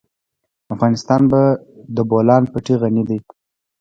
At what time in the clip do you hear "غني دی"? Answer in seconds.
2.81-3.19